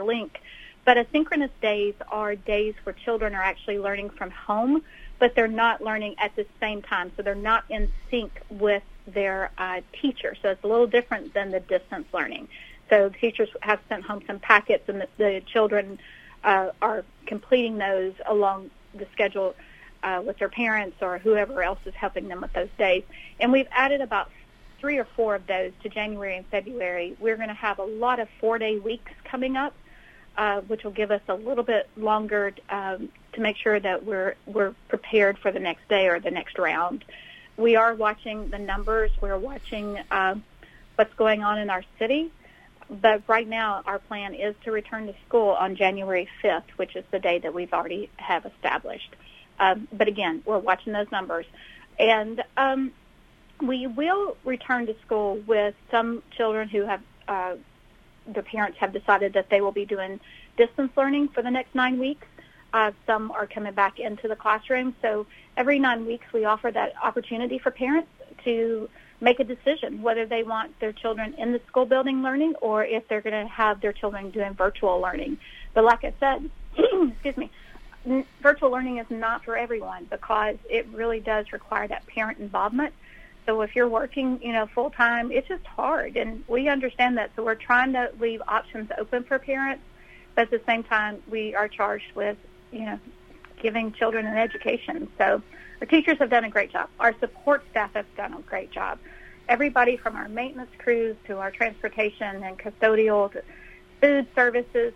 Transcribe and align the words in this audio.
link. 0.00 0.40
But 0.84 0.96
asynchronous 0.96 1.50
days 1.60 1.94
are 2.08 2.34
days 2.34 2.74
where 2.82 2.92
children 2.92 3.34
are 3.34 3.42
actually 3.42 3.78
learning 3.78 4.10
from 4.10 4.30
home, 4.30 4.82
but 5.18 5.34
they're 5.34 5.46
not 5.46 5.80
learning 5.80 6.16
at 6.18 6.34
the 6.34 6.46
same 6.60 6.82
time. 6.82 7.12
So 7.16 7.22
they're 7.22 7.34
not 7.52 7.64
in 7.68 7.92
sync 8.10 8.32
with 8.50 8.82
their 9.06 9.50
uh, 9.58 9.80
teacher. 10.00 10.36
So 10.40 10.50
it's 10.50 10.64
a 10.64 10.66
little 10.66 10.86
different 10.88 11.34
than 11.34 11.50
the 11.50 11.60
distance 11.60 12.06
learning. 12.12 12.48
So 12.90 13.08
teachers 13.08 13.48
have 13.60 13.80
sent 13.88 14.04
home 14.04 14.22
some 14.26 14.38
packets, 14.38 14.88
and 14.88 15.00
the, 15.00 15.08
the 15.18 15.42
children 15.52 15.98
uh, 16.42 16.70
are 16.80 17.04
completing 17.26 17.78
those 17.78 18.14
along 18.26 18.70
the 18.94 19.06
schedule 19.12 19.54
uh, 20.02 20.22
with 20.26 20.38
their 20.38 20.48
parents 20.48 20.96
or 21.00 21.18
whoever 21.18 21.62
else 21.62 21.78
is 21.86 21.94
helping 21.94 22.28
them 22.28 22.40
with 22.40 22.52
those 22.52 22.68
days. 22.76 23.04
And 23.38 23.52
we've 23.52 23.68
added 23.70 24.00
about 24.00 24.30
three 24.80 24.98
or 24.98 25.06
four 25.16 25.36
of 25.36 25.46
those 25.46 25.72
to 25.84 25.88
January 25.88 26.36
and 26.36 26.46
February. 26.46 27.16
We're 27.20 27.36
going 27.36 27.48
to 27.48 27.54
have 27.54 27.78
a 27.78 27.84
lot 27.84 28.18
of 28.18 28.28
four-day 28.40 28.80
weeks 28.80 29.12
coming 29.24 29.56
up, 29.56 29.74
uh, 30.36 30.60
which 30.62 30.84
will 30.84 30.92
give 30.92 31.10
us 31.10 31.22
a 31.28 31.34
little 31.34 31.64
bit 31.64 31.88
longer 31.96 32.52
um, 32.70 33.08
to 33.32 33.40
make 33.40 33.56
sure 33.56 33.78
that 33.78 34.04
we're 34.04 34.34
we're 34.46 34.74
prepared 34.88 35.38
for 35.38 35.52
the 35.52 35.60
next 35.60 35.88
day 35.88 36.08
or 36.08 36.20
the 36.20 36.30
next 36.30 36.58
round. 36.58 37.04
We 37.56 37.76
are 37.76 37.94
watching 37.94 38.48
the 38.48 38.58
numbers. 38.58 39.10
We're 39.20 39.38
watching 39.38 39.98
uh, 40.10 40.36
what's 40.96 41.14
going 41.14 41.42
on 41.42 41.58
in 41.58 41.70
our 41.70 41.84
city. 41.98 42.30
But 42.88 43.22
right 43.26 43.48
now, 43.48 43.82
our 43.86 43.98
plan 43.98 44.34
is 44.34 44.54
to 44.64 44.70
return 44.70 45.06
to 45.06 45.14
school 45.26 45.50
on 45.50 45.76
January 45.76 46.28
5th, 46.42 46.68
which 46.76 46.94
is 46.96 47.04
the 47.10 47.18
day 47.18 47.38
that 47.38 47.54
we've 47.54 47.72
already 47.72 48.10
have 48.16 48.44
established. 48.44 49.14
Um, 49.58 49.88
but 49.92 50.08
again, 50.08 50.42
we're 50.44 50.58
watching 50.58 50.92
those 50.92 51.10
numbers. 51.10 51.46
And 51.98 52.42
um, 52.56 52.92
we 53.60 53.86
will 53.86 54.36
return 54.44 54.86
to 54.86 54.96
school 55.06 55.38
with 55.46 55.74
some 55.90 56.22
children 56.36 56.68
who 56.68 56.82
have, 56.82 57.02
uh, 57.28 57.54
their 58.26 58.42
parents 58.42 58.78
have 58.78 58.92
decided 58.92 59.32
that 59.34 59.50
they 59.50 59.60
will 59.60 59.72
be 59.72 59.84
doing 59.84 60.20
distance 60.56 60.92
learning 60.96 61.28
for 61.28 61.42
the 61.42 61.50
next 61.50 61.74
nine 61.74 61.98
weeks. 61.98 62.26
Uh, 62.72 62.92
some 63.06 63.30
are 63.30 63.46
coming 63.46 63.74
back 63.74 63.98
into 63.98 64.28
the 64.28 64.36
classroom. 64.36 64.94
So 65.02 65.26
every 65.56 65.78
nine 65.78 66.06
weeks, 66.06 66.26
we 66.32 66.44
offer 66.44 66.70
that 66.70 66.94
opportunity 67.02 67.58
for 67.58 67.70
parents 67.70 68.08
to 68.44 68.88
make 69.20 69.38
a 69.38 69.44
decision 69.44 70.02
whether 70.02 70.26
they 70.26 70.42
want 70.42 70.78
their 70.80 70.92
children 70.92 71.34
in 71.38 71.52
the 71.52 71.60
school 71.68 71.86
building 71.86 72.22
learning 72.22 72.54
or 72.60 72.84
if 72.84 73.06
they're 73.08 73.20
going 73.20 73.46
to 73.46 73.50
have 73.50 73.80
their 73.80 73.92
children 73.92 74.30
doing 74.30 74.52
virtual 74.54 75.00
learning. 75.00 75.38
But 75.74 75.84
like 75.84 76.04
I 76.04 76.12
said, 76.18 76.50
excuse 76.76 77.36
me, 77.36 77.50
virtual 78.40 78.70
learning 78.70 78.98
is 78.98 79.06
not 79.10 79.44
for 79.44 79.56
everyone 79.56 80.06
because 80.10 80.56
it 80.68 80.86
really 80.92 81.20
does 81.20 81.52
require 81.52 81.86
that 81.88 82.06
parent 82.06 82.38
involvement. 82.38 82.94
So 83.46 83.60
if 83.62 83.74
you're 83.74 83.88
working, 83.88 84.40
you 84.42 84.52
know, 84.52 84.66
full 84.66 84.90
time, 84.90 85.32
it's 85.32 85.48
just 85.48 85.66
hard, 85.66 86.16
and 86.16 86.44
we 86.46 86.68
understand 86.68 87.18
that. 87.18 87.32
So 87.34 87.44
we're 87.44 87.54
trying 87.56 87.92
to 87.94 88.10
leave 88.20 88.40
options 88.46 88.90
open 88.98 89.24
for 89.24 89.38
parents, 89.38 89.82
but 90.34 90.42
at 90.42 90.50
the 90.50 90.60
same 90.66 90.84
time, 90.84 91.22
we 91.28 91.54
are 91.54 91.68
charged 91.68 92.14
with, 92.14 92.36
you 92.70 92.84
know, 92.86 92.98
giving 93.60 93.92
children 93.92 94.26
an 94.26 94.36
education. 94.36 95.08
So 95.18 95.42
our 95.80 95.86
teachers 95.86 96.18
have 96.18 96.30
done 96.30 96.44
a 96.44 96.50
great 96.50 96.72
job. 96.72 96.88
Our 97.00 97.14
support 97.18 97.64
staff 97.70 97.94
have 97.94 98.06
done 98.16 98.32
a 98.34 98.40
great 98.42 98.70
job. 98.70 98.98
Everybody 99.48 99.96
from 99.96 100.14
our 100.14 100.28
maintenance 100.28 100.70
crews 100.78 101.16
to 101.26 101.38
our 101.38 101.50
transportation 101.50 102.44
and 102.44 102.56
custodial 102.58 103.32
to 103.32 103.42
food 104.00 104.28
services, 104.34 104.92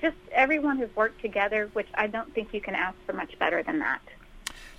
just 0.00 0.16
everyone 0.32 0.78
has 0.78 0.88
worked 0.96 1.20
together, 1.20 1.68
which 1.74 1.88
I 1.94 2.06
don't 2.06 2.32
think 2.34 2.54
you 2.54 2.60
can 2.62 2.74
ask 2.74 2.96
for 3.04 3.12
much 3.12 3.38
better 3.38 3.62
than 3.62 3.80
that. 3.80 4.00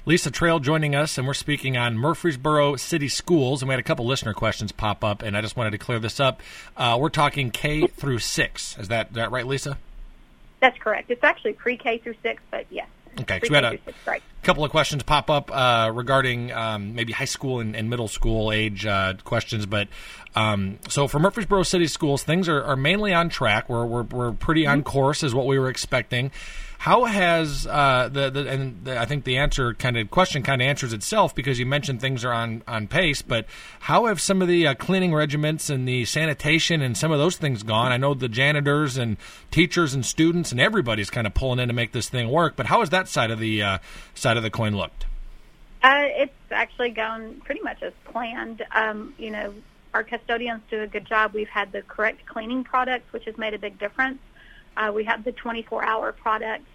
Lisa 0.06 0.30
Trail 0.30 0.60
joining 0.60 0.96
us, 0.96 1.18
and 1.18 1.26
we're 1.26 1.34
speaking 1.34 1.78
on 1.78 1.98
Murfreesboro 1.98 2.76
City 2.76 3.08
Schools. 3.08 3.62
And 3.62 3.70
we 3.70 3.74
had 3.74 3.80
a 3.80 3.84
couple 3.84 4.06
listener 4.06 4.34
questions 4.34 4.74
pop 4.74 5.02
up, 5.02 5.22
and 5.22 5.38
I 5.38 5.42
just 5.42 5.56
wanted 5.56 5.72
to 5.72 5.78
clear 5.78 5.98
this 5.98 6.20
up. 6.20 6.42
Uh, 6.76 6.98
we're 7.00 7.10
talking 7.10 7.52
K 7.52 7.88
through 7.88 8.20
six. 8.20 8.78
Is 8.78 8.90
that 8.90 9.14
that 9.14 9.32
right, 9.32 9.48
Lisa? 9.48 9.78
That's 10.60 10.78
correct. 10.78 11.10
It's 11.10 11.24
actually 11.24 11.54
pre 11.54 11.78
K 11.78 12.00
through 12.00 12.16
six, 12.22 12.42
but 12.52 12.66
yes. 12.70 12.88
Okay, 13.22 13.40
so 13.42 13.48
we 13.50 13.56
had 13.56 13.64
a 13.64 13.80
right. 14.06 14.24
Couple 14.44 14.64
of 14.64 14.72
questions 14.72 15.04
pop 15.04 15.30
up 15.30 15.50
uh, 15.52 15.92
regarding 15.94 16.52
um, 16.52 16.94
maybe 16.96 17.14
high 17.14 17.26
school 17.26 17.60
and, 17.60 17.76
and 17.76 17.90
middle 17.90 18.08
school 18.08 18.52
age 18.52 18.86
uh, 18.86 19.14
questions, 19.24 19.66
but 19.66 19.88
um, 20.36 20.80
so 20.88 21.08
for 21.08 21.20
Murfreesboro 21.20 21.64
City 21.64 21.88
Schools, 21.88 22.24
things 22.24 22.50
are, 22.50 22.64
are 22.64 22.76
mainly 22.76 23.14
on 23.14 23.30
track. 23.30 23.70
We're, 23.70 23.86
we're, 23.86 24.04
we're 24.04 24.32
pretty 24.32 24.66
on 24.66 24.80
mm-hmm. 24.80 24.90
course, 24.90 25.24
is 25.24 25.34
what 25.34 25.46
we 25.46 25.60
were 25.60 25.70
expecting. 25.70 26.32
How 26.84 27.06
has 27.06 27.66
uh, 27.66 28.10
the, 28.12 28.30
the 28.30 28.50
and 28.50 28.84
the, 28.84 29.00
I 29.00 29.06
think 29.06 29.24
the 29.24 29.38
answer 29.38 29.74
kind 29.74 29.98
of 29.98 30.12
question 30.12 30.44
kind 30.44 30.62
of 30.62 30.68
answers 30.68 30.92
itself 30.92 31.34
because 31.34 31.58
you 31.58 31.66
mentioned 31.66 32.02
things 32.02 32.26
are 32.26 32.34
on 32.34 32.62
on 32.68 32.88
pace, 32.88 33.22
but 33.22 33.46
how 33.80 34.08
have 34.08 34.20
some 34.20 34.42
of 34.42 34.50
the 34.50 34.68
uh, 34.68 34.74
cleaning 34.76 35.14
regiments 35.14 35.70
and 35.70 35.88
the 35.88 36.04
sanitation 36.04 36.82
and 36.82 36.98
some 36.98 37.10
of 37.14 37.20
those 37.20 37.38
things 37.38 37.64
gone? 37.64 37.94
I 37.94 37.96
know 37.96 38.14
the 38.14 38.28
janitors 38.28 38.98
and 38.98 39.16
teachers 39.50 39.94
and 39.94 40.06
students 40.06 40.52
and 40.52 40.60
everybody's 40.60 41.10
kind 41.10 41.26
of 41.26 41.34
pulling 41.34 41.60
in 41.60 41.70
to 41.70 41.74
make 41.74 41.94
this 41.94 42.10
thing 42.10 42.28
work, 42.28 42.58
but 42.58 42.66
how 42.66 42.82
has 42.82 42.90
that 42.90 43.08
side 43.08 43.32
of 43.32 43.40
the 43.40 43.64
uh, 43.64 43.78
side 44.34 44.38
of 44.38 44.44
the 44.44 44.50
coin 44.50 44.76
looked? 44.76 45.06
Uh, 45.84 46.06
it's 46.06 46.34
actually 46.52 46.90
gone 46.90 47.42
pretty 47.44 47.62
much 47.62 47.84
as 47.84 47.94
planned. 48.06 48.66
Um, 48.72 49.14
you 49.18 49.30
know, 49.30 49.54
our 49.94 50.04
custodians 50.04 50.62
do 50.70 50.82
a 50.82 50.88
good 50.88 51.06
job. 51.06 51.34
We've 51.34 51.48
had 51.50 51.72
the 51.72 51.82
correct 51.82 52.26
cleaning 52.26 52.64
products, 52.64 53.12
which 53.12 53.26
has 53.26 53.38
made 53.38 53.54
a 53.54 53.60
big 53.60 53.78
difference. 53.78 54.20
Uh, 54.76 54.92
we 54.94 55.04
have 55.04 55.24
the 55.24 55.34
24-hour 55.34 56.14
products 56.14 56.66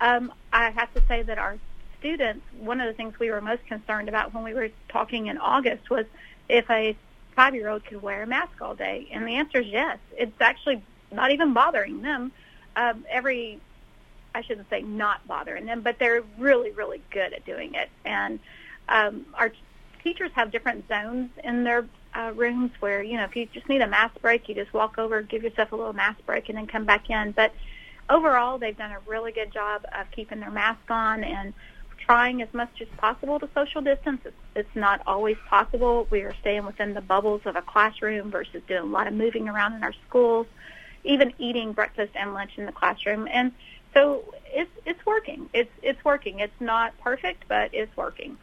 um, 0.00 0.32
I 0.52 0.70
have 0.70 0.92
to 0.94 1.02
say 1.06 1.22
that 1.22 1.38
our 1.38 1.58
students, 1.98 2.44
one 2.58 2.80
of 2.80 2.86
the 2.86 2.94
things 2.94 3.18
we 3.18 3.30
were 3.30 3.40
most 3.40 3.64
concerned 3.66 4.08
about 4.08 4.32
when 4.32 4.44
we 4.44 4.54
were 4.54 4.70
talking 4.88 5.26
in 5.26 5.38
August 5.38 5.90
was 5.90 6.06
if 6.48 6.68
a 6.70 6.96
five-year-old 7.36 7.84
could 7.84 8.02
wear 8.02 8.22
a 8.22 8.26
mask 8.26 8.60
all 8.60 8.74
day, 8.74 9.08
and 9.12 9.26
the 9.26 9.34
answer 9.34 9.60
is 9.60 9.66
yes. 9.66 9.98
It's 10.16 10.40
actually 10.40 10.82
not 11.12 11.30
even 11.32 11.52
bothering 11.52 12.02
them. 12.02 12.32
Um, 12.76 13.04
every, 13.10 13.60
I 14.34 14.42
shouldn't 14.42 14.68
say 14.70 14.82
not 14.82 15.26
bothering 15.26 15.66
them, 15.66 15.80
but 15.82 15.98
they're 15.98 16.22
really, 16.38 16.70
really 16.70 17.02
good 17.10 17.32
at 17.32 17.44
doing 17.44 17.74
it. 17.74 17.90
And 18.04 18.38
um, 18.88 19.26
our 19.34 19.52
teachers 20.02 20.30
have 20.34 20.50
different 20.50 20.88
zones 20.88 21.30
in 21.44 21.64
their 21.64 21.86
uh, 22.14 22.32
rooms 22.34 22.72
where 22.80 23.02
you 23.02 23.16
know 23.16 23.24
if 23.24 23.36
you 23.36 23.46
just 23.46 23.68
need 23.68 23.82
a 23.82 23.86
mask 23.86 24.20
break, 24.20 24.48
you 24.48 24.54
just 24.54 24.72
walk 24.72 24.98
over, 24.98 25.22
give 25.22 25.42
yourself 25.42 25.72
a 25.72 25.76
little 25.76 25.92
mask 25.92 26.24
break, 26.26 26.48
and 26.48 26.58
then 26.58 26.66
come 26.66 26.84
back 26.84 27.08
in. 27.10 27.32
But 27.32 27.52
overall, 28.08 28.58
they've 28.58 28.76
done 28.76 28.92
a 28.92 28.98
really 29.06 29.32
good 29.32 29.52
job 29.52 29.84
of 29.98 30.10
keeping 30.10 30.40
their 30.40 30.50
mask 30.50 30.90
on 30.90 31.24
and 31.24 31.54
trying 32.04 32.42
as 32.42 32.52
much 32.52 32.80
as 32.80 32.88
possible 32.96 33.38
to 33.38 33.48
social 33.54 33.80
distance. 33.80 34.20
It's, 34.24 34.36
it's 34.56 34.76
not 34.76 35.02
always 35.06 35.36
possible. 35.48 36.08
We 36.10 36.22
are 36.22 36.34
staying 36.40 36.66
within 36.66 36.94
the 36.94 37.00
bubbles 37.00 37.42
of 37.44 37.56
a 37.56 37.62
classroom 37.62 38.30
versus 38.30 38.62
doing 38.66 38.82
a 38.82 38.86
lot 38.86 39.06
of 39.06 39.14
moving 39.14 39.48
around 39.48 39.74
in 39.74 39.84
our 39.84 39.94
schools, 40.08 40.46
even 41.04 41.32
eating 41.38 41.72
breakfast 41.72 42.12
and 42.14 42.34
lunch 42.34 42.52
in 42.56 42.66
the 42.66 42.72
classroom. 42.72 43.28
And 43.30 43.52
so 43.94 44.24
it's 44.46 44.70
it's 44.84 45.04
working. 45.06 45.48
It's 45.52 45.70
it's 45.82 46.04
working. 46.04 46.40
It's 46.40 46.60
not 46.60 46.98
perfect, 47.00 47.44
but 47.48 47.70
it's 47.72 47.94
working. 47.96 48.38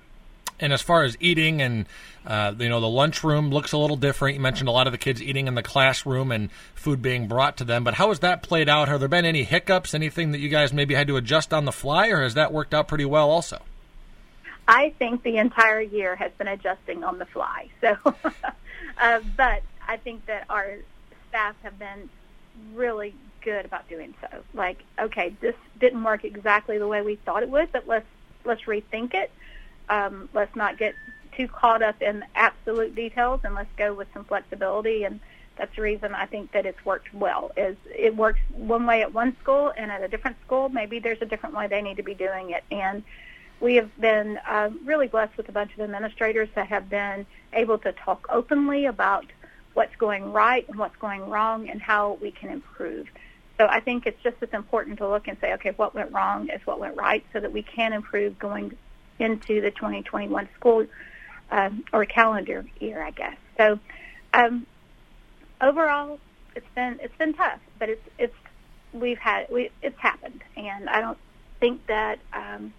And 0.59 0.73
as 0.73 0.81
far 0.81 1.03
as 1.03 1.15
eating 1.19 1.61
and 1.61 1.85
uh, 2.25 2.53
you 2.57 2.69
know 2.69 2.81
the 2.81 2.89
lunchroom 2.89 3.51
looks 3.51 3.71
a 3.73 3.77
little 3.77 3.97
different. 3.97 4.35
You 4.35 4.41
mentioned 4.41 4.67
a 4.67 4.71
lot 4.71 4.87
of 4.87 4.91
the 4.91 4.97
kids 4.97 5.21
eating 5.21 5.47
in 5.47 5.55
the 5.55 5.63
classroom 5.63 6.31
and 6.31 6.51
food 6.73 7.01
being 7.01 7.27
brought 7.27 7.57
to 7.57 7.63
them. 7.63 7.83
But 7.83 7.95
how 7.95 8.09
has 8.09 8.19
that 8.19 8.43
played 8.43 8.67
out? 8.67 8.87
Have 8.87 8.99
there 8.99 9.09
been 9.09 9.25
any 9.25 9.43
hiccups? 9.43 9.93
Anything 9.93 10.31
that 10.31 10.39
you 10.39 10.49
guys 10.49 10.73
maybe 10.73 10.95
had 10.95 11.07
to 11.07 11.17
adjust 11.17 11.53
on 11.53 11.65
the 11.65 11.71
fly, 11.71 12.09
or 12.09 12.23
has 12.23 12.33
that 12.33 12.51
worked 12.51 12.73
out 12.73 12.87
pretty 12.87 13.05
well 13.05 13.29
also? 13.29 13.61
I 14.67 14.93
think 14.99 15.23
the 15.23 15.37
entire 15.37 15.79
year 15.79 16.15
has 16.17 16.31
been 16.37 16.47
adjusting 16.47 17.03
on 17.03 17.19
the 17.19 17.25
fly. 17.25 17.69
So, 17.81 17.95
uh, 18.97 19.19
but 19.37 19.61
I 19.87 19.97
think 19.97 20.25
that 20.25 20.45
our 20.49 20.77
staff 21.29 21.55
have 21.61 21.77
been 21.77 22.09
really 22.73 23.13
good 23.47 23.65
about 23.65 23.87
doing 23.87 24.13
so. 24.21 24.27
Like, 24.53 24.83
okay, 24.99 25.35
this 25.39 25.55
didn't 25.79 26.03
work 26.03 26.25
exactly 26.25 26.77
the 26.77 26.87
way 26.87 27.01
we 27.01 27.15
thought 27.15 27.43
it 27.43 27.49
would, 27.49 27.71
but 27.71 27.87
let's 27.87 28.05
let's 28.43 28.63
rethink 28.63 29.13
it 29.13 29.31
um, 29.89 30.29
let's 30.33 30.55
not 30.55 30.77
get 30.77 30.95
too 31.35 31.47
caught 31.47 31.81
up 31.81 32.01
in 32.01 32.23
absolute 32.35 32.95
details 32.95 33.41
and 33.43 33.53
let's 33.55 33.69
go 33.77 33.93
with 33.93 34.07
some 34.13 34.23
flexibility 34.23 35.03
and 35.03 35.19
that's 35.57 35.75
the 35.75 35.81
reason 35.81 36.13
I 36.13 36.25
think 36.25 36.51
that 36.51 36.65
it's 36.65 36.83
worked 36.85 37.13
well 37.13 37.51
is 37.57 37.75
it 37.85 38.15
works 38.15 38.39
one 38.53 38.85
way 38.85 39.01
at 39.01 39.13
one 39.13 39.35
school 39.41 39.73
and 39.75 39.91
at 39.91 40.03
a 40.03 40.07
different 40.07 40.37
school 40.45 40.69
maybe 40.69 40.99
there's 40.99 41.21
a 41.21 41.25
different 41.25 41.55
way 41.55 41.67
they 41.67 41.81
need 41.81 41.97
to 41.97 42.03
be 42.03 42.13
doing 42.15 42.51
it 42.51 42.63
and 42.71 43.03
we 43.59 43.75
have 43.75 43.89
been 43.99 44.39
uh, 44.47 44.69
really 44.85 45.07
blessed 45.07 45.35
with 45.35 45.49
a 45.49 45.51
bunch 45.51 45.73
of 45.73 45.79
administrators 45.79 46.49
that 46.55 46.67
have 46.67 46.89
been 46.89 47.25
able 47.53 47.77
to 47.79 47.91
talk 47.91 48.27
openly 48.29 48.85
about 48.85 49.25
what's 49.73 49.95
going 49.95 50.31
right 50.31 50.67
and 50.67 50.77
what's 50.77 50.95
going 50.97 51.27
wrong 51.29 51.69
and 51.69 51.81
how 51.81 52.17
we 52.21 52.31
can 52.31 52.49
improve. 52.49 53.07
So 53.57 53.65
I 53.65 53.79
think 53.79 54.05
it's 54.05 54.21
just 54.21 54.37
as 54.41 54.49
important 54.53 54.99
to 54.99 55.07
look 55.07 55.27
and 55.27 55.37
say, 55.41 55.53
okay, 55.53 55.71
what 55.75 55.95
went 55.95 56.11
wrong 56.11 56.49
is 56.49 56.61
what 56.65 56.79
went 56.79 56.95
right 56.95 57.25
so 57.33 57.39
that 57.39 57.51
we 57.51 57.63
can 57.63 57.91
improve 57.91 58.37
going 58.37 58.77
into 59.19 59.61
the 59.61 59.71
2021 59.71 60.47
school 60.55 60.85
um, 61.49 61.83
or 61.91 62.05
calendar 62.05 62.65
year, 62.79 63.01
I 63.01 63.11
guess. 63.11 63.37
So 63.57 63.79
um, 64.33 64.67
overall, 65.61 66.19
it's 66.55 66.67
been 66.75 66.99
it's 67.01 67.15
been 67.17 67.33
tough, 67.33 67.59
but 67.79 67.89
it's 67.89 68.07
it's 68.17 68.35
we've 68.93 69.17
had 69.17 69.47
we 69.51 69.71
it's 69.81 69.99
happened, 69.99 70.43
and 70.55 70.89
I 70.89 71.01
don't 71.01 71.17
think 71.59 71.85
that 71.87 72.19
um, 72.33 72.73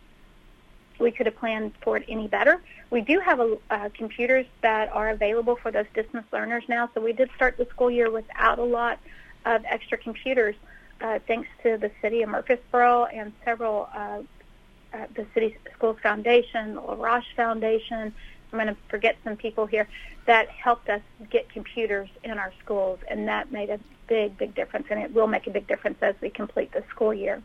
we 0.98 1.10
could 1.10 1.26
have 1.26 1.36
planned 1.36 1.72
for 1.82 1.96
it 1.96 2.04
any 2.08 2.28
better. 2.28 2.60
We 2.90 3.00
do 3.02 3.20
have 3.20 3.40
a, 3.40 3.56
uh, 3.70 3.88
computers 3.96 4.46
that 4.62 4.90
are 4.92 5.10
available 5.10 5.56
for 5.56 5.70
those 5.70 5.86
distance 5.94 6.26
learners 6.32 6.64
now, 6.68 6.90
so 6.94 7.00
we 7.00 7.12
did 7.12 7.30
start 7.36 7.56
the 7.56 7.66
school 7.66 7.90
year 7.90 8.10
without 8.10 8.58
a 8.58 8.64
lot 8.64 8.98
of 9.44 9.64
extra 9.64 9.98
computers. 9.98 10.54
Uh, 11.00 11.18
thanks 11.26 11.48
to 11.62 11.76
the 11.76 11.90
city 12.02 12.22
of 12.22 12.30
Murfreesboro 12.30 13.06
and 13.06 13.32
several, 13.44 13.88
uh, 13.94 14.22
uh, 14.92 15.06
the 15.14 15.26
City 15.34 15.56
Schools 15.74 15.98
Foundation, 16.02 16.74
the 16.74 16.80
LaRoche 16.80 17.34
Foundation, 17.36 18.14
I'm 18.52 18.58
going 18.58 18.66
to 18.68 18.76
forget 18.88 19.16
some 19.24 19.36
people 19.36 19.66
here, 19.66 19.88
that 20.26 20.48
helped 20.48 20.88
us 20.88 21.02
get 21.30 21.48
computers 21.50 22.08
in 22.24 22.38
our 22.38 22.52
schools, 22.62 22.98
and 23.08 23.28
that 23.28 23.52
made 23.52 23.70
a 23.70 23.78
big, 24.08 24.36
big 24.38 24.54
difference, 24.54 24.86
and 24.90 25.00
it 25.00 25.12
will 25.12 25.26
make 25.26 25.46
a 25.46 25.50
big 25.50 25.66
difference 25.66 25.98
as 26.02 26.14
we 26.20 26.30
complete 26.30 26.72
the 26.72 26.82
school 26.90 27.12
year. 27.12 27.42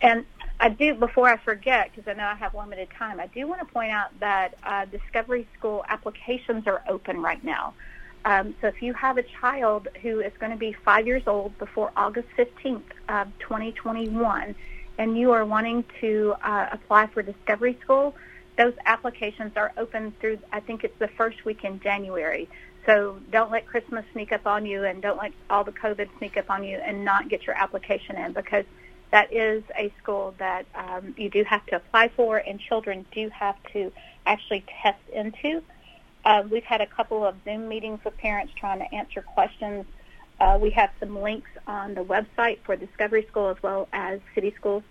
And 0.00 0.24
I 0.58 0.70
do, 0.70 0.94
before 0.94 1.28
I 1.28 1.36
forget, 1.36 1.90
because 1.94 2.08
I 2.08 2.14
know 2.14 2.26
I 2.26 2.34
have 2.34 2.54
limited 2.54 2.88
time, 2.98 3.20
I 3.20 3.26
do 3.26 3.46
want 3.46 3.60
to 3.60 3.66
point 3.66 3.92
out 3.92 4.18
that 4.20 4.54
uh, 4.62 4.86
Discovery 4.86 5.46
School 5.58 5.84
applications 5.88 6.66
are 6.66 6.82
open 6.88 7.20
right 7.20 7.42
now. 7.44 7.74
Um, 8.26 8.56
so 8.60 8.66
if 8.66 8.82
you 8.82 8.92
have 8.94 9.18
a 9.18 9.22
child 9.22 9.86
who 10.02 10.18
is 10.18 10.32
going 10.40 10.50
to 10.50 10.58
be 10.58 10.72
five 10.72 11.06
years 11.06 11.22
old 11.28 11.56
before 11.58 11.92
August 11.96 12.26
15th 12.36 12.82
of 13.08 13.28
2021, 13.38 14.54
and 14.98 15.16
you 15.16 15.30
are 15.30 15.44
wanting 15.44 15.84
to 16.00 16.34
uh, 16.42 16.66
apply 16.72 17.06
for 17.06 17.22
Discovery 17.22 17.78
School, 17.82 18.16
those 18.58 18.74
applications 18.84 19.52
are 19.56 19.72
open 19.76 20.12
through, 20.20 20.40
I 20.52 20.58
think 20.58 20.82
it's 20.82 20.98
the 20.98 21.06
first 21.06 21.44
week 21.44 21.62
in 21.62 21.78
January. 21.78 22.48
So 22.84 23.20
don't 23.30 23.52
let 23.52 23.64
Christmas 23.66 24.04
sneak 24.12 24.32
up 24.32 24.44
on 24.44 24.66
you 24.66 24.84
and 24.84 25.00
don't 25.00 25.18
let 25.18 25.32
all 25.48 25.62
the 25.62 25.72
COVID 25.72 26.08
sneak 26.18 26.36
up 26.36 26.50
on 26.50 26.64
you 26.64 26.78
and 26.78 27.04
not 27.04 27.28
get 27.28 27.46
your 27.46 27.54
application 27.54 28.16
in 28.16 28.32
because 28.32 28.64
that 29.12 29.32
is 29.32 29.62
a 29.78 29.92
school 30.02 30.34
that 30.38 30.66
um, 30.74 31.14
you 31.16 31.30
do 31.30 31.44
have 31.44 31.64
to 31.66 31.76
apply 31.76 32.08
for 32.08 32.38
and 32.38 32.58
children 32.58 33.06
do 33.12 33.28
have 33.28 33.56
to 33.72 33.92
actually 34.26 34.64
test 34.82 34.98
into. 35.12 35.62
Uh, 36.26 36.42
we've 36.50 36.64
had 36.64 36.80
a 36.80 36.86
couple 36.86 37.24
of 37.24 37.36
Zoom 37.44 37.68
meetings 37.68 38.00
with 38.04 38.16
parents 38.18 38.52
trying 38.56 38.80
to 38.80 38.92
answer 38.92 39.22
questions. 39.22 39.86
Uh, 40.40 40.58
we 40.60 40.70
have 40.70 40.90
some 40.98 41.22
links 41.22 41.48
on 41.68 41.94
the 41.94 42.02
website 42.02 42.58
for 42.64 42.74
Discovery 42.74 43.24
School 43.30 43.48
as 43.48 43.62
well 43.62 43.88
as 43.92 44.18
City 44.34 44.52
Schools 44.58 44.82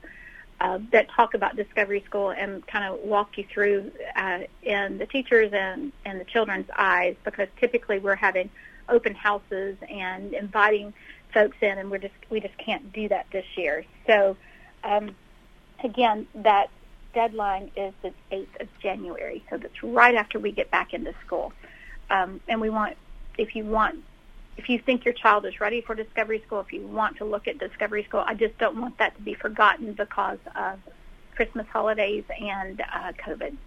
uh, 0.62 0.80
that 0.94 1.10
talk 1.10 1.34
about 1.34 1.58
Discovery 1.58 2.02
School 2.08 2.32
and 2.32 2.66
kind 2.68 2.86
of 2.86 3.02
walk 3.02 3.38
you 3.38 3.44
through 3.54 3.92
uh, 4.16 4.40
in 4.64 4.98
the 4.98 5.06
teachers 5.06 5.52
and, 5.52 5.92
and 6.06 6.22
the 6.22 6.24
children's 6.24 6.70
eyes 6.74 7.18
because 7.26 7.50
typically 7.60 8.00
we're 8.00 8.16
having 8.16 8.50
open 8.88 9.14
houses 9.14 9.76
and 9.90 10.34
inviting 10.34 10.94
folks 11.34 11.58
in 11.60 11.78
and 11.78 11.92
we're 11.92 11.98
just 11.98 12.14
we 12.30 12.40
just 12.40 12.58
can't 12.58 12.94
do 12.94 13.10
that 13.10 13.26
this 13.34 13.46
year. 13.58 13.84
So 14.08 14.38
um, 14.86 15.14
again, 15.84 16.28
that 16.34 16.70
deadline 17.16 17.72
is 17.76 17.94
the 18.04 18.14
8th 18.32 18.62
of 18.62 18.68
January, 18.80 19.44
so 19.50 19.58
that's 19.58 19.82
right 19.82 20.14
after 20.14 20.38
we 20.38 20.52
get 20.52 20.70
back 20.70 20.94
into 20.94 21.16
school. 21.26 21.52
Um, 22.12 22.40
and 22.48 22.62
we 22.62 22.70
want, 22.70 22.98
if 23.40 23.56
you 23.56 23.66
want 23.66 24.04
if 24.58 24.70
you 24.70 24.80
think 24.80 25.06
your 25.06 25.14
child 25.14 25.46
is 25.46 25.60
ready 25.60 25.82
for 25.82 25.96
Discovery 25.96 26.42
School, 26.46 26.62
if 26.62 26.72
you 26.72 26.86
want 26.88 27.18
to 27.18 27.26
look 27.26 27.48
at 27.48 27.58
Discovery 27.58 28.04
School, 28.06 28.24
I 28.26 28.36
just 28.36 28.58
don't 28.58 28.80
want 28.80 28.98
that 29.00 29.16
to 29.16 29.22
be 29.22 29.34
forgotten 29.34 29.94
because 29.94 30.40
of 30.56 30.80
Christmas 31.36 31.68
holidays 31.68 32.24
and 32.40 32.82
uh, 32.82 33.12
COVID. 33.14 33.58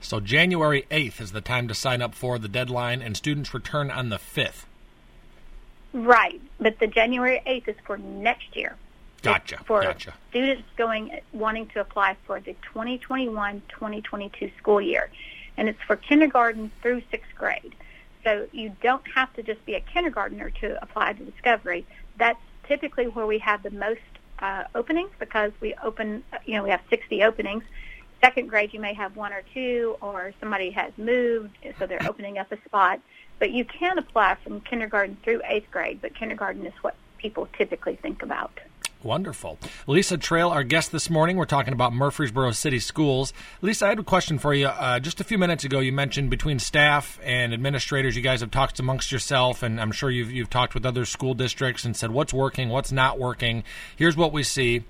So 0.00 0.20
January 0.20 0.86
8th 0.90 1.20
is 1.20 1.32
the 1.32 1.40
time 1.40 1.68
to 1.68 1.74
sign 1.74 2.02
up 2.02 2.14
for 2.14 2.38
the 2.38 2.48
deadline, 2.48 3.00
and 3.00 3.16
students 3.16 3.54
return 3.54 3.90
on 3.90 4.08
the 4.08 4.16
5th. 4.16 4.64
Right, 5.92 6.40
but 6.58 6.78
the 6.78 6.86
January 6.86 7.40
8th 7.46 7.68
is 7.68 7.76
for 7.84 7.96
next 7.98 8.56
year. 8.56 8.76
Gotcha. 9.22 9.58
For 9.64 9.82
gotcha. 9.82 10.14
students 10.30 10.68
going 10.76 11.20
wanting 11.32 11.68
to 11.68 11.80
apply 11.80 12.16
for 12.26 12.40
the 12.40 12.56
2021-2022 12.74 14.56
school 14.58 14.80
year, 14.80 15.10
and 15.56 15.68
it's 15.68 15.80
for 15.86 15.96
kindergarten 15.96 16.72
through 16.82 17.02
sixth 17.10 17.30
grade. 17.36 17.74
So 18.24 18.48
you 18.52 18.76
don't 18.82 19.06
have 19.14 19.32
to 19.34 19.42
just 19.42 19.64
be 19.64 19.74
a 19.74 19.80
kindergartner 19.80 20.50
to 20.60 20.82
apply 20.82 21.14
to 21.14 21.24
Discovery. 21.24 21.86
That's 22.18 22.38
typically 22.66 23.06
where 23.06 23.26
we 23.26 23.38
have 23.38 23.62
the 23.62 23.70
most 23.70 24.00
uh, 24.38 24.64
openings 24.74 25.10
because 25.18 25.52
we 25.60 25.74
open, 25.82 26.24
you 26.44 26.56
know, 26.56 26.64
we 26.64 26.70
have 26.70 26.82
60 26.90 27.22
openings. 27.22 27.64
Second 28.20 28.48
grade, 28.48 28.72
you 28.72 28.80
may 28.80 28.94
have 28.94 29.16
one 29.16 29.32
or 29.32 29.42
two, 29.52 29.96
or 30.00 30.32
somebody 30.38 30.70
has 30.70 30.92
moved, 30.96 31.56
so 31.78 31.86
they're 31.86 32.06
opening 32.08 32.38
up 32.38 32.52
a 32.52 32.58
spot. 32.64 33.00
But 33.40 33.50
you 33.50 33.64
can 33.64 33.98
apply 33.98 34.36
from 34.44 34.60
kindergarten 34.60 35.16
through 35.24 35.42
eighth 35.44 35.70
grade, 35.72 36.00
but 36.00 36.14
kindergarten 36.14 36.64
is 36.64 36.74
what 36.82 36.94
people 37.18 37.48
typically 37.56 37.96
think 37.96 38.22
about. 38.22 38.60
Wonderful. 39.04 39.58
Lisa 39.88 40.16
Trail, 40.16 40.48
our 40.50 40.62
guest 40.62 40.92
this 40.92 41.10
morning. 41.10 41.36
We're 41.36 41.44
talking 41.44 41.72
about 41.72 41.92
Murfreesboro 41.92 42.52
City 42.52 42.78
Schools. 42.78 43.32
Lisa, 43.60 43.86
I 43.86 43.88
had 43.90 43.98
a 43.98 44.04
question 44.04 44.38
for 44.38 44.54
you. 44.54 44.68
Uh, 44.68 45.00
just 45.00 45.20
a 45.20 45.24
few 45.24 45.38
minutes 45.38 45.64
ago, 45.64 45.80
you 45.80 45.92
mentioned 45.92 46.30
between 46.30 46.60
staff 46.60 47.18
and 47.24 47.52
administrators, 47.52 48.14
you 48.14 48.22
guys 48.22 48.40
have 48.42 48.52
talked 48.52 48.78
amongst 48.78 49.10
yourself, 49.10 49.64
and 49.64 49.80
I'm 49.80 49.90
sure 49.90 50.08
you've, 50.08 50.30
you've 50.30 50.50
talked 50.50 50.74
with 50.74 50.86
other 50.86 51.04
school 51.04 51.34
districts 51.34 51.84
and 51.84 51.96
said 51.96 52.12
what's 52.12 52.32
working, 52.32 52.68
what's 52.68 52.92
not 52.92 53.18
working. 53.18 53.64
Here's 53.96 54.16
what 54.16 54.32
we 54.32 54.44
see. 54.44 54.84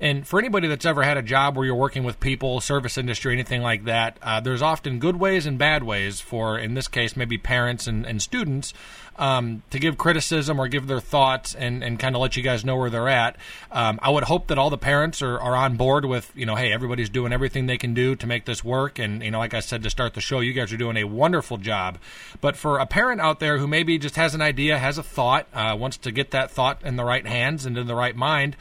And 0.00 0.26
for 0.26 0.38
anybody 0.38 0.66
that's 0.66 0.86
ever 0.86 1.02
had 1.02 1.18
a 1.18 1.22
job 1.22 1.56
where 1.56 1.66
you're 1.66 1.74
working 1.74 2.04
with 2.04 2.20
people, 2.20 2.60
service 2.60 2.96
industry, 2.96 3.34
anything 3.34 3.60
like 3.60 3.84
that, 3.84 4.16
uh, 4.22 4.40
there's 4.40 4.62
often 4.62 4.98
good 4.98 5.16
ways 5.16 5.44
and 5.44 5.58
bad 5.58 5.82
ways 5.82 6.20
for, 6.20 6.58
in 6.58 6.72
this 6.72 6.88
case, 6.88 7.16
maybe 7.16 7.36
parents 7.36 7.86
and, 7.86 8.06
and 8.06 8.22
students 8.22 8.72
um, 9.18 9.62
to 9.70 9.78
give 9.78 9.98
criticism 9.98 10.58
or 10.60 10.68
give 10.68 10.86
their 10.86 11.00
thoughts 11.00 11.54
and, 11.54 11.82
and 11.82 11.98
kind 11.98 12.14
of 12.14 12.22
let 12.22 12.36
you 12.36 12.42
guys 12.42 12.64
know 12.64 12.76
where 12.76 12.88
they're 12.88 13.08
at. 13.08 13.36
Um, 13.70 13.98
I 14.00 14.10
would 14.10 14.24
hope 14.24 14.46
that 14.46 14.58
all 14.58 14.70
the 14.70 14.78
parents 14.78 15.20
are, 15.20 15.38
are 15.38 15.56
on 15.56 15.76
board 15.76 16.04
with, 16.04 16.32
you 16.34 16.46
know, 16.46 16.54
hey, 16.54 16.72
everybody's 16.72 17.10
doing 17.10 17.32
everything 17.32 17.66
they 17.66 17.78
can 17.78 17.94
do 17.94 18.14
to 18.16 18.26
make 18.26 18.44
this 18.46 18.62
work. 18.64 18.98
And, 18.98 19.22
you 19.22 19.30
know, 19.30 19.38
like 19.38 19.54
I 19.54 19.60
said 19.60 19.82
to 19.82 19.90
start 19.90 20.14
the 20.14 20.20
show, 20.20 20.40
you 20.40 20.52
guys 20.52 20.72
are 20.72 20.76
doing 20.76 20.96
a 20.96 21.04
wonderful 21.04 21.56
job. 21.56 21.98
But 22.40 22.56
for 22.56 22.78
a 22.78 22.86
parent 22.86 23.20
out 23.20 23.40
there 23.40 23.58
who 23.58 23.66
maybe 23.66 23.98
just 23.98 24.16
has 24.16 24.34
an 24.34 24.40
idea, 24.40 24.78
has 24.78 24.98
a 24.98 25.02
thought, 25.02 25.46
uh, 25.52 25.76
wants 25.78 25.96
to 25.98 26.12
get 26.12 26.30
that 26.30 26.50
thought 26.50 26.82
in 26.84 26.96
the 26.96 27.04
right 27.04 27.26
hands 27.26 27.66
and 27.66 27.76
in 27.76 27.86
the 27.88 27.96
right 27.96 28.14
mind, 28.14 28.56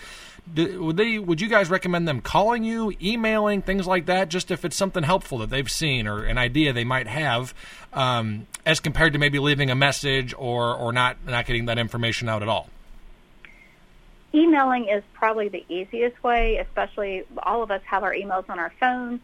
would 0.55 0.97
they 0.97 1.19
would 1.19 1.41
you 1.41 1.47
guys 1.47 1.69
recommend 1.69 2.07
them 2.07 2.21
calling 2.21 2.63
you 2.63 2.93
emailing 3.01 3.61
things 3.61 3.85
like 3.85 4.05
that 4.05 4.29
just 4.29 4.49
if 4.49 4.63
it's 4.63 4.75
something 4.75 5.03
helpful 5.03 5.37
that 5.39 5.49
they've 5.49 5.69
seen 5.69 6.07
or 6.07 6.23
an 6.23 6.37
idea 6.37 6.71
they 6.71 6.83
might 6.83 7.07
have 7.07 7.53
um, 7.93 8.47
as 8.65 8.79
compared 8.79 9.13
to 9.13 9.19
maybe 9.19 9.39
leaving 9.39 9.69
a 9.69 9.75
message 9.75 10.33
or 10.37 10.73
or 10.73 10.91
not 10.93 11.17
not 11.25 11.45
getting 11.45 11.65
that 11.65 11.77
information 11.77 12.29
out 12.29 12.41
at 12.41 12.47
all 12.47 12.69
emailing 14.33 14.87
is 14.87 15.03
probably 15.13 15.49
the 15.49 15.65
easiest 15.69 16.21
way, 16.23 16.57
especially 16.57 17.23
all 17.43 17.63
of 17.63 17.71
us 17.71 17.81
have 17.85 18.03
our 18.03 18.13
emails 18.13 18.49
on 18.49 18.59
our 18.59 18.73
phone. 18.79 19.19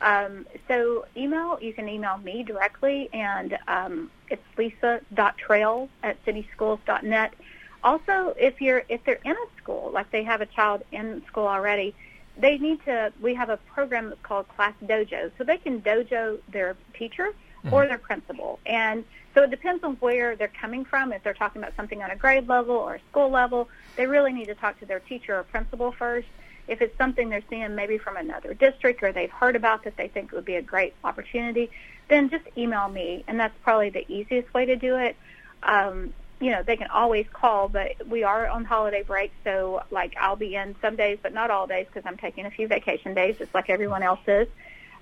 Um, 0.00 0.46
so 0.68 1.06
email, 1.16 1.58
you 1.60 1.72
can 1.72 1.88
email 1.88 2.18
me 2.18 2.42
directly, 2.42 3.08
and 3.12 3.56
um, 3.66 4.10
it's 4.28 4.42
lisa.trail 4.58 5.88
at 6.02 6.24
cityschools.net. 6.26 7.34
Also, 7.82 8.34
if 8.38 8.60
you're 8.60 8.82
if 8.88 9.04
they're 9.04 9.20
in 9.24 9.32
a 9.32 9.60
school, 9.62 9.90
like 9.92 10.10
they 10.10 10.24
have 10.24 10.40
a 10.40 10.46
child 10.46 10.82
in 10.92 11.22
school 11.26 11.46
already, 11.46 11.94
they 12.36 12.58
need 12.58 12.84
to. 12.84 13.12
We 13.20 13.34
have 13.34 13.48
a 13.48 13.56
program 13.56 14.08
that's 14.08 14.22
called 14.22 14.48
Class 14.48 14.74
Dojo, 14.84 15.30
so 15.38 15.44
they 15.44 15.58
can 15.58 15.80
dojo 15.80 16.38
their 16.48 16.76
teacher 16.94 17.28
mm-hmm. 17.64 17.72
or 17.72 17.86
their 17.86 17.98
principal, 17.98 18.58
and 18.66 19.04
so 19.34 19.42
it 19.42 19.50
depends 19.50 19.84
on 19.84 19.96
where 19.96 20.34
they're 20.34 20.48
coming 20.48 20.84
from. 20.84 21.12
If 21.12 21.22
they're 21.22 21.34
talking 21.34 21.62
about 21.62 21.76
something 21.76 22.02
on 22.02 22.10
a 22.10 22.16
grade 22.16 22.48
level 22.48 22.76
or 22.76 22.94
a 22.94 23.00
school 23.10 23.30
level, 23.30 23.68
they 23.96 24.06
really 24.06 24.32
need 24.32 24.46
to 24.46 24.54
talk 24.54 24.80
to 24.80 24.86
their 24.86 25.00
teacher 25.00 25.38
or 25.38 25.42
principal 25.42 25.92
first. 25.92 26.28
If 26.68 26.80
it's 26.80 26.96
something 26.98 27.28
they're 27.28 27.44
seeing 27.48 27.74
maybe 27.74 27.98
from 27.98 28.16
another 28.16 28.54
district 28.54 29.02
or 29.02 29.12
they've 29.12 29.30
heard 29.30 29.54
about 29.54 29.84
that 29.84 29.96
they 29.96 30.08
think 30.08 30.32
would 30.32 30.44
be 30.44 30.56
a 30.56 30.62
great 30.62 30.94
opportunity, 31.04 31.70
then 32.08 32.30
just 32.30 32.44
email 32.56 32.88
me, 32.88 33.24
and 33.28 33.38
that's 33.38 33.54
probably 33.62 33.90
the 33.90 34.10
easiest 34.10 34.52
way 34.54 34.64
to 34.66 34.76
do 34.76 34.96
it. 34.96 35.16
Um, 35.62 36.12
you 36.40 36.50
know, 36.50 36.62
they 36.62 36.76
can 36.76 36.88
always 36.88 37.26
call, 37.32 37.68
but 37.68 38.06
we 38.06 38.22
are 38.22 38.46
on 38.46 38.64
holiday 38.64 39.02
break, 39.02 39.32
so 39.44 39.82
like 39.90 40.14
I'll 40.18 40.36
be 40.36 40.54
in 40.54 40.76
some 40.82 40.96
days, 40.96 41.18
but 41.22 41.32
not 41.32 41.50
all 41.50 41.66
days 41.66 41.86
because 41.86 42.06
I'm 42.06 42.18
taking 42.18 42.44
a 42.44 42.50
few 42.50 42.68
vacation 42.68 43.14
days, 43.14 43.38
just 43.38 43.54
like 43.54 43.70
everyone 43.70 44.02
else 44.02 44.20
is. 44.26 44.48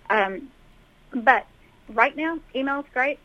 Um, 0.09 0.51
but 1.13 1.47
right 1.89 2.17
now, 2.17 2.39
email's 2.55 2.87
great 2.93 3.19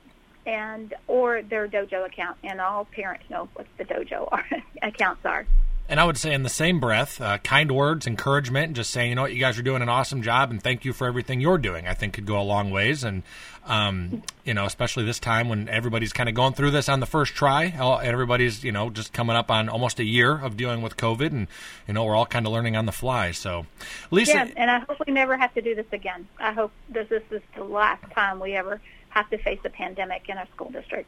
and 0.46 0.94
or 1.08 1.44
their 1.44 1.68
dojo 1.68 2.06
account, 2.06 2.38
and 2.44 2.60
all 2.60 2.86
parents 2.86 3.30
know 3.30 3.48
what 3.54 3.68
the 3.78 3.86
dojo 3.86 4.28
are, 4.32 4.46
accounts 4.82 5.26
are. 5.26 5.46
And 5.90 6.00
I 6.00 6.06
would 6.06 6.18
say, 6.18 6.34
in 6.34 6.44
the 6.44 6.50
same 6.50 6.80
breath, 6.80 7.20
uh, 7.20 7.40
kind 7.40 7.72
words, 7.72 8.06
encouragement, 8.06 8.68
and 8.68 8.76
just 8.76 8.92
saying, 8.92 9.10
you 9.10 9.16
know 9.16 9.24
what, 9.24 9.34
you 9.34 9.40
guys 9.40 9.58
are 9.58 9.64
doing 9.64 9.82
an 9.82 9.90
awesome 9.90 10.22
job, 10.22 10.52
and 10.52 10.62
thank 10.62 10.86
you 10.86 10.94
for 10.94 11.08
everything 11.08 11.42
you're 11.42 11.58
doing. 11.58 11.88
I 11.88 11.96
think 11.96 12.14
could 12.14 12.28
go 12.28 12.40
a 12.40 12.44
long 12.44 12.70
ways, 12.70 13.04
and 13.04 13.24
um, 13.66 14.22
you 14.46 14.54
know, 14.54 14.66
especially 14.66 15.04
this 15.04 15.20
time 15.20 15.50
when 15.50 15.68
everybody's 15.68 16.14
kind 16.14 16.30
of 16.30 16.36
going 16.36 16.54
through 16.54 16.72
this 16.72 16.90
on 16.90 17.00
the 17.00 17.08
first 17.08 17.34
try. 17.34 17.74
Everybody's 18.04 18.64
you 18.64 18.72
know 18.72 18.92
just 18.92 19.14
coming 19.14 19.36
up 19.36 19.50
on 19.50 19.68
almost 19.68 20.00
a 20.00 20.04
year 20.04 20.38
of 20.38 20.56
dealing 20.56 20.84
with 20.84 20.96
COVID, 20.96 21.32
and 21.32 21.48
you 21.88 21.96
know 21.96 22.06
we're 22.06 22.16
all 22.16 22.28
kind 22.28 22.46
of 22.46 22.54
learning 22.54 22.76
on 22.76 22.86
the 22.86 22.92
fly. 22.92 23.32
So, 23.32 23.66
Lisa, 24.12 24.34
yeah, 24.34 24.48
and 24.58 24.70
I 24.70 24.80
hope 24.80 24.98
we 25.08 25.12
never 25.12 25.38
have 25.38 25.56
to 25.56 25.62
do 25.62 25.74
this 25.74 25.92
again. 25.92 26.28
I 26.40 26.54
hope 26.54 26.72
this 26.88 27.10
is 27.10 27.24
the 27.56 27.64
last 27.64 28.04
time 28.12 28.40
we 28.40 28.54
ever 28.54 28.80
have 29.10 29.28
to 29.32 29.40
face 29.40 29.60
a 29.66 29.70
pandemic 29.70 30.30
in 30.30 30.38
our 30.38 30.48
school 30.54 30.70
district. 30.70 31.08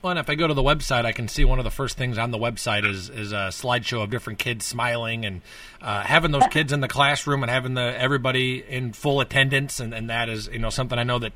Well, 0.00 0.12
and 0.12 0.20
if 0.20 0.30
I 0.30 0.36
go 0.36 0.46
to 0.46 0.54
the 0.54 0.62
website, 0.62 1.04
I 1.04 1.10
can 1.10 1.26
see 1.26 1.44
one 1.44 1.58
of 1.58 1.64
the 1.64 1.72
first 1.72 1.96
things 1.96 2.18
on 2.18 2.30
the 2.30 2.38
website 2.38 2.88
is 2.88 3.10
is 3.10 3.32
a 3.32 3.50
slideshow 3.50 4.04
of 4.04 4.10
different 4.10 4.38
kids 4.38 4.64
smiling 4.64 5.24
and 5.24 5.42
uh, 5.82 6.02
having 6.02 6.30
those 6.30 6.46
kids 6.52 6.72
in 6.72 6.80
the 6.80 6.86
classroom 6.86 7.42
and 7.42 7.50
having 7.50 7.74
the 7.74 8.00
everybody 8.00 8.62
in 8.62 8.92
full 8.92 9.20
attendance, 9.20 9.80
and, 9.80 9.92
and 9.92 10.08
that 10.08 10.28
is 10.28 10.46
you 10.52 10.60
know 10.60 10.70
something 10.70 11.00
I 11.00 11.02
know 11.02 11.18
that 11.18 11.32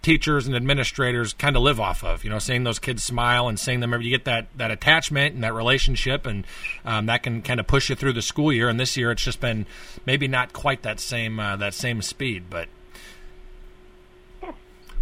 teachers 0.00 0.46
and 0.46 0.56
administrators 0.56 1.34
kind 1.34 1.56
of 1.56 1.62
live 1.62 1.78
off 1.78 2.02
of. 2.02 2.24
You 2.24 2.30
know, 2.30 2.38
seeing 2.38 2.64
those 2.64 2.78
kids 2.78 3.02
smile 3.02 3.48
and 3.48 3.60
seeing 3.60 3.80
them, 3.80 3.92
you 4.00 4.08
get 4.08 4.24
that 4.24 4.46
that 4.56 4.70
attachment 4.70 5.34
and 5.34 5.44
that 5.44 5.52
relationship, 5.52 6.24
and 6.24 6.46
um, 6.86 7.04
that 7.06 7.22
can 7.22 7.42
kind 7.42 7.60
of 7.60 7.66
push 7.66 7.90
you 7.90 7.96
through 7.96 8.14
the 8.14 8.22
school 8.22 8.50
year. 8.50 8.70
And 8.70 8.80
this 8.80 8.96
year, 8.96 9.10
it's 9.10 9.24
just 9.24 9.40
been 9.40 9.66
maybe 10.06 10.26
not 10.26 10.54
quite 10.54 10.80
that 10.84 11.00
same 11.00 11.38
uh, 11.38 11.56
that 11.56 11.74
same 11.74 12.00
speed, 12.00 12.44
but 12.48 12.68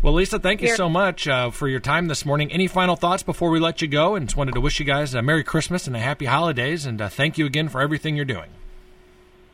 well, 0.05 0.13
Lisa, 0.13 0.39
thank 0.39 0.61
you 0.61 0.69
so 0.77 0.91
much 0.91 1.27
uh, 1.27 1.51
for 1.51 1.67
your 1.67 1.81
time 1.81 2.09
this 2.09 2.27
morning. 2.27 2.53
Any 2.53 2.67
final 2.67 2.95
thoughts 2.95 3.23
before 3.23 3.49
we 3.49 3.59
let 3.59 3.81
you 3.81 3.89
go? 3.89 4.15
And 4.17 4.29
just 4.29 4.37
wanted 4.37 4.53
to 4.53 4.61
wish 4.61 4.79
you 4.79 4.85
guys 4.85 5.15
a 5.15 5.23
Merry 5.23 5.43
Christmas 5.43 5.87
and 5.87 5.97
a 5.97 5.99
Happy 5.99 6.27
Holidays, 6.27 6.85
and 6.85 7.01
uh, 7.01 7.09
thank 7.09 7.39
you 7.39 7.47
again 7.47 7.71
for 7.71 7.81
everything 7.81 8.15
you're 8.15 8.27
doing. 8.27 8.51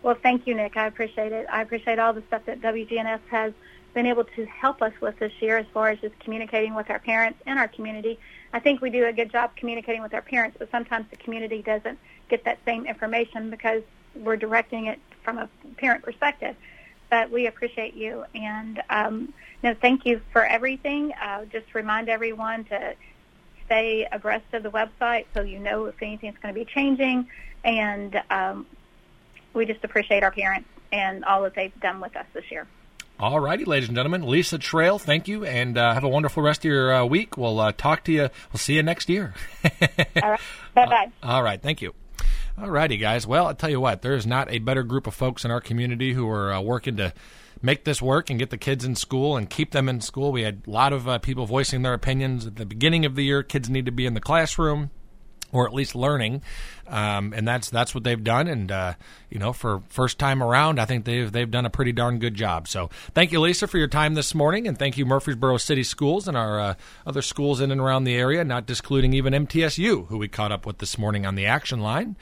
Well, 0.03 0.17
thank 0.21 0.49
you, 0.49 0.57
Nick. 0.57 0.77
I 0.77 0.89
appreciate 0.89 1.31
it. 1.31 1.47
I 1.49 1.63
appreciate 1.63 2.01
all 2.01 2.13
the 2.13 2.25
stuff 2.27 2.47
that 2.47 2.61
WGNS 2.63 3.21
has 3.31 3.53
been 3.95 4.07
able 4.07 4.25
to 4.25 4.45
help 4.47 4.83
us 4.83 4.93
with 5.01 5.17
this 5.21 5.31
year 5.39 5.57
as 5.57 5.67
far 5.73 5.91
as 5.91 6.01
just 6.01 6.19
communicating 6.19 6.75
with 6.75 6.91
our 6.91 6.99
parents 6.99 7.39
and 7.47 7.57
our 7.57 7.69
community. 7.69 8.19
I 8.53 8.59
think 8.59 8.81
we 8.81 8.91
do 8.91 9.07
a 9.07 9.13
good 9.13 9.31
job 9.31 9.55
communicating 9.55 10.03
with 10.03 10.15
our 10.15 10.23
parents, 10.23 10.57
but 10.59 10.69
sometimes 10.73 11.07
the 11.11 11.17
community 11.17 11.63
doesn't 11.63 11.97
get 12.29 12.43
that 12.47 12.59
same 12.65 12.87
information 12.87 13.51
because 13.51 13.85
we're 14.17 14.37
directing 14.37 14.87
it 14.87 14.99
from 15.23 15.39
a 15.39 15.49
parent 15.77 16.03
perspective. 16.03 16.57
But 17.11 17.31
we 17.31 17.47
appreciate 17.47 17.95
you 17.95 18.25
and 18.35 18.81
um, 18.89 19.35
no, 19.63 19.75
thank 19.75 20.07
you 20.07 20.21
for 20.33 20.45
everything. 20.45 21.13
Uh, 21.13 21.45
just 21.47 21.75
remind 21.75 22.09
everyone 22.09 22.65
to 22.65 22.95
stay 23.67 24.07
abreast 24.11 24.47
of 24.53 24.63
the 24.63 24.71
website 24.71 25.27
so 25.35 25.43
you 25.43 25.59
know 25.59 25.87
if 25.87 26.01
anything's 26.03 26.39
going 26.43 26.55
to 26.55 26.59
be 26.59 26.65
changing. 26.65 27.29
And 27.63 28.21
um, 28.31 28.67
we 29.53 29.67
just 29.67 29.85
appreciate 29.85 30.23
our 30.23 30.31
parents 30.31 30.69
and 30.93 31.25
all 31.25 31.43
that 31.43 31.55
they've 31.55 31.79
done 31.81 32.01
with 32.01 32.17
us 32.17 32.27
this 32.33 32.51
year. 32.51 32.67
All 33.19 33.39
righty, 33.39 33.67
ladies 33.67 33.89
and 33.91 33.97
gentlemen. 33.97 34.27
Lisa 34.27 34.57
Trail, 34.57 34.99
thank 34.99 35.29
you, 35.29 35.45
and 35.45 35.77
uh, 35.77 35.93
have 35.93 36.05
a 36.05 36.09
wonderful 36.09 36.43
rest 36.43 36.61
of 36.61 36.71
your 36.71 36.95
uh, 36.95 37.05
week. 37.05 37.37
We'll 37.37 37.61
uh, 37.61 37.73
talk 37.73 38.03
to 38.05 38.13
you. 38.13 38.31
We'll 38.51 38.59
see 38.59 38.77
you 38.77 38.83
next 38.83 39.11
year. 39.11 39.35
all 40.23 40.31
right. 40.31 40.41
Bye-bye. 40.75 41.13
all 41.23 41.43
right. 41.43 41.61
Thank 41.61 41.83
you. 41.83 41.93
All 42.61 42.71
righty, 42.71 42.99
guys. 42.99 43.27
Well, 43.27 43.47
I'll 43.47 43.55
tell 43.55 43.71
you 43.71 43.81
what, 43.81 44.03
there's 44.03 44.27
not 44.27 44.51
a 44.51 44.59
better 44.59 44.83
group 44.83 45.07
of 45.07 45.15
folks 45.15 45.45
in 45.45 45.51
our 45.51 45.61
community 45.61 46.13
who 46.13 46.29
are 46.29 46.53
uh, 46.53 46.61
working 46.61 46.97
to– 46.99 47.15
make 47.63 47.85
this 47.85 48.01
work 48.01 48.31
and 48.31 48.39
get 48.39 48.51
the 48.51 48.59
kids 48.59 48.85
in 48.85 48.95
school 48.95 49.37
and 49.37 49.51
keep 49.51 49.73
them 49.73 49.89
in 49.89 50.01
school. 50.01 50.33
We 50.33 50.43
had 50.43 50.63
a 50.67 50.71
lot 50.71 50.93
of 50.93 51.09
uh, 51.09 51.19
people 51.19 51.47
voicing 51.47 51.83
their 51.83 51.95
opinions 51.95 52.47
at 52.47 52.57
the 52.57 52.67
beginning 52.67 53.05
of 53.05 53.15
the 53.15 53.25
year. 53.25 53.43
Kids 53.43 53.69
need 53.69 53.87
to 53.87 53.93
be 53.93 54.07
in 54.07 54.15
the 54.15 54.21
classroom 54.21 54.91
or 55.53 55.67
at 55.67 55.75
least 55.75 55.95
learning, 55.95 56.43
um, 56.87 57.33
and 57.35 57.47
that's 57.47 57.71
that's 57.71 57.95
what 57.95 58.05
they've 58.05 58.23
done. 58.23 58.49
And 58.49 58.71
uh, 58.71 58.95
you 59.31 59.39
know, 59.39 59.53
for 59.53 59.83
first 59.89 60.19
time 60.19 60.43
around, 60.43 60.81
I 60.81 60.85
think 60.85 61.05
they've 61.05 61.31
they've 61.31 61.51
done 61.51 61.67
a 61.67 61.71
pretty 61.71 61.93
darn 61.93 62.19
good 62.19 62.35
job. 62.35 62.69
So 62.69 62.91
thank 63.15 63.33
you, 63.33 63.41
Lisa, 63.41 63.67
for 63.67 63.79
your 63.79 63.89
time 63.89 64.15
this 64.15 64.35
morning, 64.35 64.67
and 64.67 64.79
thank 64.79 64.99
you, 64.99 65.07
Murfreesboro 65.07 65.57
City 65.59 65.83
Schools 65.83 66.29
and 66.29 66.37
our 66.37 66.61
uh, 66.61 66.75
other 67.07 67.23
schools 67.23 67.61
in 67.61 67.71
and 67.71 67.81
around 67.81 68.05
the 68.05 68.17
area, 68.17 68.45
not 68.45 68.67
discluding 68.67 69.13
even 69.13 69.33
MTSU, 69.33 70.07
who 70.07 70.19
we 70.19 70.29
caught 70.29 70.53
up 70.53 70.67
with 70.67 70.79
this 70.79 70.99
morning 70.99 71.27
on 71.27 71.35
the 71.35 71.47
action 71.47 71.81
line. 71.81 72.17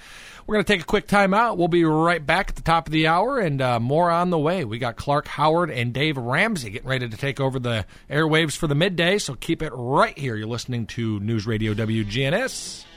We're 0.49 0.54
going 0.54 0.64
to 0.64 0.73
take 0.73 0.80
a 0.80 0.87
quick 0.87 1.06
time 1.06 1.35
out. 1.35 1.58
We'll 1.58 1.68
be 1.68 1.85
right 1.85 2.25
back 2.25 2.49
at 2.49 2.56
the 2.56 2.62
top 2.62 2.87
of 2.87 2.92
the 2.92 3.06
hour 3.06 3.38
and 3.38 3.61
uh, 3.61 3.78
more 3.78 4.11
on 4.11 4.30
the 4.30 4.38
way. 4.38 4.64
We 4.64 4.78
got 4.78 4.97
Clark 4.97 5.28
Howard 5.28 5.70
and 5.70 5.92
Dave 5.92 6.16
Ramsey 6.16 6.70
getting 6.70 6.88
ready 6.88 7.06
to 7.06 7.16
take 7.18 7.38
over 7.38 7.58
the 7.58 7.85
airwaves 8.08 8.56
for 8.56 8.66
the 8.66 8.75
midday, 8.75 9.18
so 9.18 9.35
keep 9.35 9.61
it 9.61 9.73
right 9.75 10.16
here. 10.16 10.37
You're 10.37 10.47
listening 10.47 10.87
to 10.87 11.20
News 11.20 11.47
Radio 11.47 11.75
WGNS. 11.75 12.88